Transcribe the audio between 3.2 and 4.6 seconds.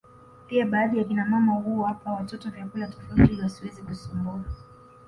ili wasiweze kusumbua